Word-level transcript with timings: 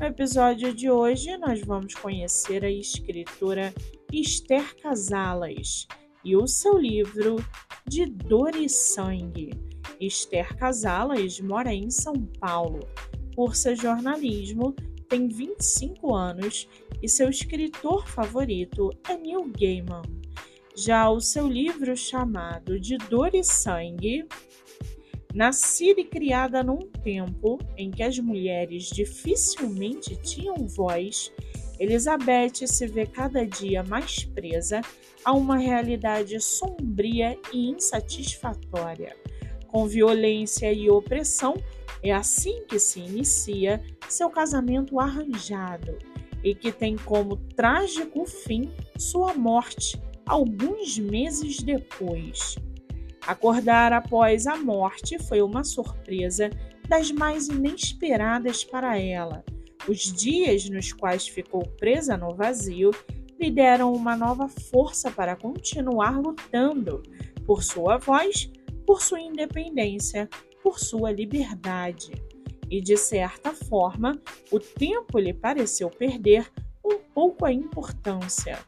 No 0.00 0.06
episódio 0.06 0.72
de 0.72 0.88
hoje, 0.88 1.36
nós 1.38 1.60
vamos 1.60 1.92
conhecer 1.92 2.64
a 2.64 2.70
escritora 2.70 3.74
Esther 4.12 4.76
Casalas 4.76 5.88
e 6.24 6.36
o 6.36 6.46
seu 6.46 6.78
livro 6.78 7.44
De 7.84 8.06
Dor 8.06 8.54
e 8.54 8.68
Sangue. 8.68 9.50
Esther 10.00 10.56
Casalas 10.56 11.40
mora 11.40 11.74
em 11.74 11.90
São 11.90 12.14
Paulo. 12.38 12.88
Cursa 13.34 13.74
jornalismo, 13.74 14.72
tem 15.08 15.26
25 15.26 16.14
anos 16.14 16.68
e 17.02 17.08
seu 17.08 17.28
escritor 17.28 18.06
favorito 18.06 18.90
é 19.08 19.16
Neil 19.16 19.50
Gaiman. 19.58 20.02
Já 20.76 21.10
o 21.10 21.20
seu 21.20 21.48
livro 21.48 21.96
chamado 21.96 22.78
De 22.78 22.96
Dor 22.98 23.34
e 23.34 23.42
Sangue 23.42 24.28
Nascida 25.38 26.00
e 26.00 26.04
criada 26.04 26.64
num 26.64 26.90
tempo 27.04 27.60
em 27.76 27.92
que 27.92 28.02
as 28.02 28.18
mulheres 28.18 28.86
dificilmente 28.88 30.16
tinham 30.16 30.66
voz, 30.66 31.32
Elizabeth 31.78 32.66
se 32.66 32.88
vê 32.88 33.06
cada 33.06 33.46
dia 33.46 33.84
mais 33.84 34.24
presa 34.24 34.80
a 35.24 35.32
uma 35.32 35.56
realidade 35.56 36.40
sombria 36.40 37.38
e 37.52 37.70
insatisfatória. 37.70 39.14
Com 39.68 39.86
violência 39.86 40.72
e 40.72 40.90
opressão, 40.90 41.54
é 42.02 42.10
assim 42.10 42.64
que 42.66 42.80
se 42.80 42.98
inicia 42.98 43.80
seu 44.08 44.30
casamento 44.30 44.98
arranjado 44.98 45.98
e 46.42 46.52
que 46.52 46.72
tem 46.72 46.96
como 46.96 47.36
trágico 47.54 48.26
fim 48.26 48.72
sua 48.98 49.34
morte 49.34 50.02
alguns 50.26 50.98
meses 50.98 51.62
depois. 51.62 52.56
Acordar 53.28 53.92
após 53.92 54.46
a 54.46 54.56
morte 54.56 55.18
foi 55.18 55.42
uma 55.42 55.62
surpresa 55.62 56.48
das 56.88 57.12
mais 57.12 57.46
inesperadas 57.48 58.64
para 58.64 58.98
ela. 58.98 59.44
Os 59.86 60.10
dias 60.10 60.66
nos 60.70 60.94
quais 60.94 61.28
ficou 61.28 61.60
presa 61.78 62.16
no 62.16 62.34
vazio 62.34 62.90
lhe 63.38 63.50
deram 63.50 63.92
uma 63.92 64.16
nova 64.16 64.48
força 64.48 65.10
para 65.10 65.36
continuar 65.36 66.18
lutando 66.18 67.02
por 67.44 67.62
sua 67.62 67.98
voz, 67.98 68.50
por 68.86 69.02
sua 69.02 69.20
independência, 69.20 70.26
por 70.62 70.80
sua 70.80 71.12
liberdade. 71.12 72.12
E 72.70 72.80
de 72.80 72.96
certa 72.96 73.52
forma, 73.52 74.18
o 74.50 74.58
tempo 74.58 75.18
lhe 75.18 75.34
pareceu 75.34 75.90
perder 75.90 76.50
um 76.82 76.96
pouco 77.12 77.44
a 77.44 77.52
importância. 77.52 78.58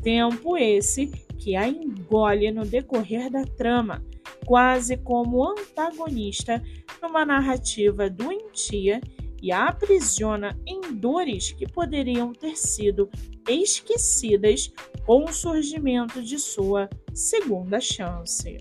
Tempo 0.00 0.56
esse 0.56 1.10
que 1.38 1.56
a 1.56 1.68
engole 1.68 2.50
no 2.50 2.64
decorrer 2.64 3.30
da 3.30 3.44
trama, 3.44 4.04
quase 4.44 4.96
como 4.96 5.44
antagonista 5.44 6.62
numa 7.02 7.24
narrativa 7.24 8.08
doentia 8.08 9.00
e 9.42 9.52
a 9.52 9.68
aprisiona 9.68 10.58
em 10.66 10.94
dores 10.94 11.52
que 11.52 11.70
poderiam 11.70 12.32
ter 12.32 12.56
sido 12.56 13.10
esquecidas 13.48 14.72
com 15.04 15.24
o 15.24 15.32
surgimento 15.32 16.22
de 16.22 16.38
sua 16.38 16.88
segunda 17.14 17.80
chance. 17.80 18.58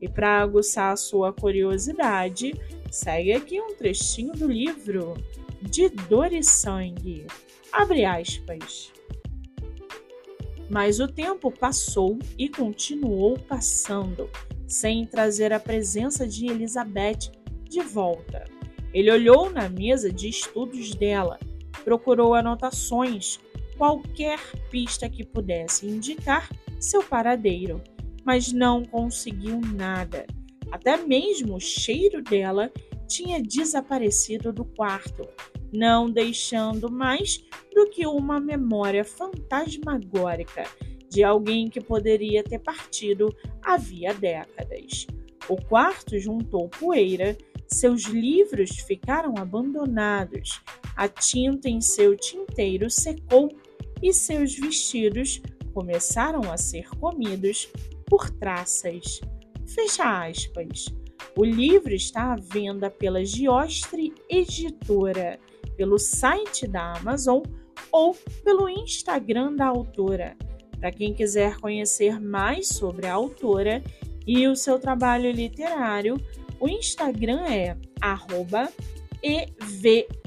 E 0.00 0.08
para 0.08 0.40
aguçar 0.40 0.92
a 0.92 0.96
sua 0.96 1.32
curiosidade, 1.32 2.52
segue 2.90 3.32
aqui 3.32 3.60
um 3.60 3.74
trechinho 3.74 4.32
do 4.32 4.46
livro 4.46 5.14
De 5.62 5.88
Dor 5.88 6.32
e 6.32 6.42
Sangue. 6.42 7.26
Abre 7.72 8.04
aspas. 8.04 8.92
Mas 10.74 10.98
o 10.98 11.06
tempo 11.06 11.52
passou 11.52 12.18
e 12.36 12.48
continuou 12.48 13.38
passando, 13.38 14.28
sem 14.66 15.06
trazer 15.06 15.52
a 15.52 15.60
presença 15.60 16.26
de 16.26 16.46
Elizabeth 16.46 17.30
de 17.62 17.80
volta. 17.80 18.42
Ele 18.92 19.08
olhou 19.08 19.48
na 19.48 19.68
mesa 19.68 20.12
de 20.12 20.28
estudos 20.28 20.92
dela, 20.96 21.38
procurou 21.84 22.34
anotações, 22.34 23.38
qualquer 23.78 24.40
pista 24.68 25.08
que 25.08 25.24
pudesse 25.24 25.86
indicar 25.86 26.50
seu 26.80 27.04
paradeiro, 27.04 27.80
mas 28.24 28.52
não 28.52 28.84
conseguiu 28.84 29.60
nada. 29.60 30.26
Até 30.72 30.96
mesmo 30.96 31.54
o 31.54 31.60
cheiro 31.60 32.20
dela 32.20 32.68
tinha 33.06 33.40
desaparecido 33.40 34.52
do 34.52 34.64
quarto, 34.64 35.22
não 35.74 36.08
deixando 36.08 36.90
mais 36.90 37.44
do 37.74 37.90
que 37.90 38.06
uma 38.06 38.38
memória 38.38 39.04
fantasmagórica 39.04 40.64
de 41.10 41.22
alguém 41.22 41.68
que 41.68 41.80
poderia 41.80 42.42
ter 42.42 42.60
partido 42.60 43.34
havia 43.62 44.14
décadas. 44.14 45.06
O 45.48 45.56
quarto 45.56 46.18
juntou 46.18 46.68
poeira, 46.68 47.36
seus 47.66 48.04
livros 48.04 48.70
ficaram 48.86 49.34
abandonados, 49.36 50.60
a 50.96 51.08
tinta 51.08 51.68
em 51.68 51.80
seu 51.80 52.16
tinteiro 52.16 52.88
secou 52.88 53.48
e 54.02 54.12
seus 54.12 54.54
vestidos 54.54 55.42
começaram 55.72 56.52
a 56.52 56.56
ser 56.56 56.88
comidos 57.00 57.68
por 58.06 58.30
traças. 58.30 59.20
Fecha 59.66 60.26
aspas. 60.26 60.86
O 61.36 61.44
livro 61.44 61.92
está 61.92 62.32
à 62.32 62.36
venda 62.36 62.90
pela 62.90 63.24
Giostre 63.24 64.12
Editora, 64.28 65.38
pelo 65.76 65.98
site 65.98 66.66
da 66.66 66.94
Amazon 66.94 67.42
ou 67.90 68.14
pelo 68.42 68.68
Instagram 68.68 69.54
da 69.54 69.66
autora. 69.66 70.36
Para 70.78 70.90
quem 70.92 71.14
quiser 71.14 71.58
conhecer 71.58 72.20
mais 72.20 72.68
sobre 72.68 73.06
a 73.06 73.14
autora 73.14 73.82
e 74.26 74.46
o 74.48 74.56
seu 74.56 74.78
trabalho 74.78 75.30
literário, 75.30 76.20
o 76.60 76.68
Instagram 76.68 77.44
é 77.46 77.76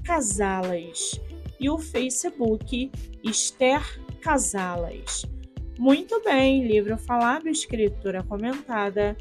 evcasalas 0.06 1.22
e 1.60 1.70
o 1.70 1.78
Facebook 1.78 2.92
Esther 3.24 3.82
Casalas. 4.22 5.26
Muito 5.78 6.22
bem, 6.24 6.68
livro 6.68 6.98
falado, 6.98 7.48
escritura 7.48 8.24
comentada 8.24 9.16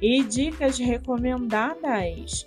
e 0.00 0.22
dicas 0.22 0.78
recomendadas. 0.78 2.46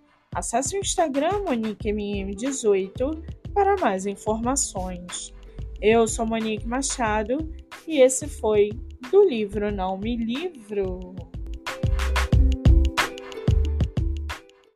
Acesse 0.33 0.77
o 0.77 0.79
Instagram 0.79 1.43
MoniqueMM18 1.43 3.21
para 3.53 3.75
mais 3.75 4.05
informações. 4.05 5.33
Eu 5.81 6.07
sou 6.07 6.25
Monique 6.25 6.65
Machado 6.65 7.53
e 7.85 7.99
esse 7.99 8.29
foi 8.29 8.69
do 9.11 9.27
livro 9.27 9.73
Não 9.73 9.97
Me 9.97 10.15
Livro. 10.15 11.30